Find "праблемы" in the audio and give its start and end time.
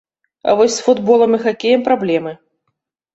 1.89-2.33